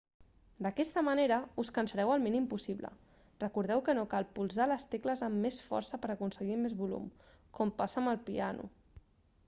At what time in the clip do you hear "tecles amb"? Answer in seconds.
4.95-5.43